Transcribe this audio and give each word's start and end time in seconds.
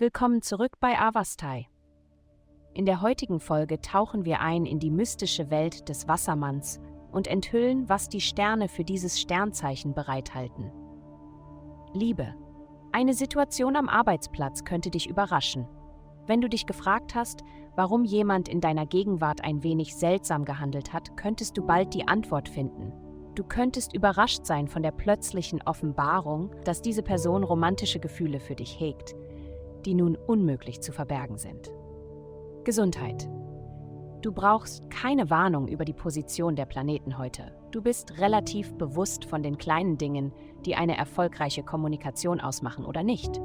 Willkommen 0.00 0.40
zurück 0.40 0.80
bei 0.80 0.98
Avastai. 0.98 1.68
In 2.72 2.86
der 2.86 3.02
heutigen 3.02 3.38
Folge 3.38 3.82
tauchen 3.82 4.24
wir 4.24 4.40
ein 4.40 4.64
in 4.64 4.78
die 4.78 4.90
mystische 4.90 5.50
Welt 5.50 5.90
des 5.90 6.08
Wassermanns 6.08 6.80
und 7.12 7.26
enthüllen, 7.26 7.86
was 7.86 8.08
die 8.08 8.22
Sterne 8.22 8.68
für 8.70 8.82
dieses 8.82 9.20
Sternzeichen 9.20 9.92
bereithalten. 9.92 10.72
Liebe. 11.92 12.34
Eine 12.92 13.12
Situation 13.12 13.76
am 13.76 13.90
Arbeitsplatz 13.90 14.64
könnte 14.64 14.88
dich 14.88 15.06
überraschen. 15.06 15.68
Wenn 16.26 16.40
du 16.40 16.48
dich 16.48 16.64
gefragt 16.64 17.14
hast, 17.14 17.44
warum 17.76 18.04
jemand 18.04 18.48
in 18.48 18.62
deiner 18.62 18.86
Gegenwart 18.86 19.44
ein 19.44 19.62
wenig 19.62 19.94
seltsam 19.94 20.46
gehandelt 20.46 20.94
hat, 20.94 21.14
könntest 21.18 21.58
du 21.58 21.66
bald 21.66 21.92
die 21.92 22.08
Antwort 22.08 22.48
finden. 22.48 22.90
Du 23.34 23.44
könntest 23.44 23.94
überrascht 23.94 24.46
sein 24.46 24.66
von 24.66 24.82
der 24.82 24.92
plötzlichen 24.92 25.60
Offenbarung, 25.66 26.52
dass 26.64 26.80
diese 26.80 27.02
Person 27.02 27.44
romantische 27.44 28.00
Gefühle 28.00 28.40
für 28.40 28.54
dich 28.54 28.80
hegt, 28.80 29.14
die 29.86 29.94
nun 29.94 30.16
unmöglich 30.16 30.80
zu 30.80 30.92
verbergen 30.92 31.38
sind. 31.38 31.72
Gesundheit. 32.64 33.28
Du 34.22 34.32
brauchst 34.32 34.90
keine 34.90 35.30
Warnung 35.30 35.66
über 35.68 35.86
die 35.86 35.94
Position 35.94 36.54
der 36.54 36.66
Planeten 36.66 37.16
heute. 37.16 37.52
Du 37.70 37.80
bist 37.80 38.18
relativ 38.18 38.74
bewusst 38.74 39.24
von 39.24 39.42
den 39.42 39.56
kleinen 39.56 39.96
Dingen, 39.96 40.32
die 40.66 40.74
eine 40.74 40.96
erfolgreiche 40.96 41.62
Kommunikation 41.62 42.40
ausmachen 42.40 42.84
oder 42.84 43.02
nicht. 43.02 43.40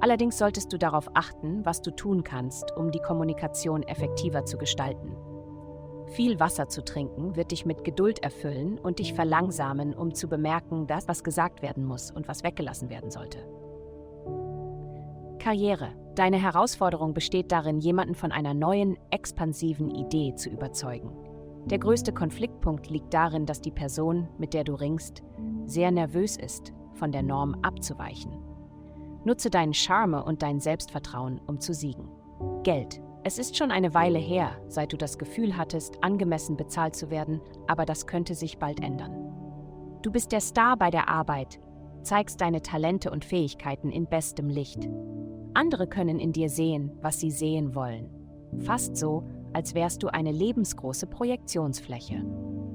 Allerdings 0.00 0.36
solltest 0.36 0.72
du 0.72 0.78
darauf 0.78 1.08
achten, 1.14 1.64
was 1.64 1.80
du 1.80 1.90
tun 1.92 2.24
kannst, 2.24 2.76
um 2.76 2.90
die 2.90 2.98
Kommunikation 2.98 3.84
effektiver 3.84 4.44
zu 4.44 4.58
gestalten. 4.58 5.14
Viel 6.08 6.38
Wasser 6.40 6.68
zu 6.68 6.84
trinken 6.84 7.36
wird 7.36 7.52
dich 7.52 7.64
mit 7.64 7.84
Geduld 7.84 8.22
erfüllen 8.22 8.78
und 8.78 8.98
dich 8.98 9.14
verlangsamen, 9.14 9.94
um 9.94 10.14
zu 10.14 10.28
bemerken, 10.28 10.86
dass 10.86 11.08
was 11.08 11.24
gesagt 11.24 11.62
werden 11.62 11.84
muss 11.84 12.10
und 12.10 12.28
was 12.28 12.42
weggelassen 12.42 12.90
werden 12.90 13.10
sollte. 13.10 13.38
Karriere. 15.44 15.92
Deine 16.14 16.38
Herausforderung 16.38 17.12
besteht 17.12 17.52
darin, 17.52 17.78
jemanden 17.78 18.14
von 18.14 18.32
einer 18.32 18.54
neuen, 18.54 18.96
expansiven 19.10 19.90
Idee 19.90 20.34
zu 20.34 20.48
überzeugen. 20.48 21.12
Der 21.66 21.78
größte 21.78 22.14
Konfliktpunkt 22.14 22.88
liegt 22.88 23.12
darin, 23.12 23.44
dass 23.44 23.60
die 23.60 23.70
Person, 23.70 24.26
mit 24.38 24.54
der 24.54 24.64
du 24.64 24.72
ringst, 24.72 25.22
sehr 25.66 25.90
nervös 25.90 26.38
ist, 26.38 26.72
von 26.94 27.12
der 27.12 27.22
Norm 27.22 27.56
abzuweichen. 27.60 28.32
Nutze 29.26 29.50
deinen 29.50 29.74
Charme 29.74 30.14
und 30.14 30.40
dein 30.40 30.60
Selbstvertrauen, 30.60 31.42
um 31.46 31.60
zu 31.60 31.74
siegen. 31.74 32.08
Geld. 32.62 33.02
Es 33.22 33.38
ist 33.38 33.54
schon 33.54 33.70
eine 33.70 33.92
Weile 33.92 34.18
her, 34.18 34.52
seit 34.68 34.94
du 34.94 34.96
das 34.96 35.18
Gefühl 35.18 35.58
hattest, 35.58 36.02
angemessen 36.02 36.56
bezahlt 36.56 36.96
zu 36.96 37.10
werden, 37.10 37.42
aber 37.66 37.84
das 37.84 38.06
könnte 38.06 38.34
sich 38.34 38.58
bald 38.58 38.82
ändern. 38.82 39.12
Du 40.00 40.10
bist 40.10 40.32
der 40.32 40.40
Star 40.40 40.78
bei 40.78 40.90
der 40.90 41.10
Arbeit, 41.10 41.60
zeigst 42.02 42.40
deine 42.40 42.62
Talente 42.62 43.10
und 43.10 43.26
Fähigkeiten 43.26 43.90
in 43.90 44.06
bestem 44.06 44.48
Licht. 44.48 44.88
Andere 45.54 45.86
können 45.86 46.18
in 46.18 46.32
dir 46.32 46.48
sehen, 46.50 46.90
was 47.00 47.20
sie 47.20 47.30
sehen 47.30 47.76
wollen. 47.76 48.10
Fast 48.58 48.96
so, 48.96 49.22
als 49.52 49.74
wärst 49.74 50.02
du 50.02 50.08
eine 50.08 50.32
lebensgroße 50.32 51.06
Projektionsfläche. 51.06 52.24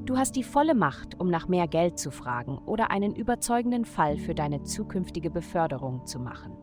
Du 0.05 0.17
hast 0.17 0.38
die 0.38 0.44
volle 0.44 0.73
Macht, 0.73 1.19
um 1.19 1.30
nach 1.30 1.50
mehr 1.50 1.67
Geld 1.67 2.00
zu 2.00 2.09
fragen 2.09 2.57
oder 2.57 2.89
einen 2.89 3.13
überzeugenden 3.13 3.83
Fall 3.83 4.17
für 4.17 4.33
deine 4.33 4.63
zukünftige 4.63 5.30
Beförderung 5.30 6.05
zu 6.05 6.19
machen. 6.19 6.53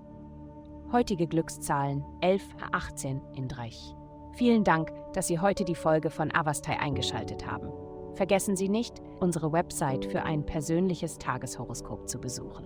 Heutige 0.90 1.26
Glückszahlen 1.26 2.02
11, 2.22 2.42
18 2.72 3.20
in 3.34 3.46
Drech. 3.46 3.94
Vielen 4.32 4.64
Dank, 4.64 4.92
dass 5.12 5.26
Sie 5.26 5.38
heute 5.38 5.64
die 5.64 5.74
Folge 5.74 6.10
von 6.10 6.34
Avastai 6.34 6.78
eingeschaltet 6.78 7.46
haben. 7.46 7.68
Vergessen 8.14 8.56
Sie 8.56 8.70
nicht, 8.70 9.02
unsere 9.20 9.52
Website 9.52 10.06
für 10.06 10.22
ein 10.22 10.46
persönliches 10.46 11.18
Tageshoroskop 11.18 12.08
zu 12.08 12.18
besuchen. 12.18 12.64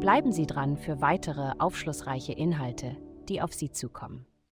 Bleiben 0.00 0.32
Sie 0.32 0.46
dran 0.46 0.76
für 0.76 1.00
weitere 1.00 1.52
aufschlussreiche 1.58 2.32
Inhalte, 2.32 2.96
die 3.28 3.40
auf 3.40 3.54
Sie 3.54 3.70
zukommen. 3.70 4.26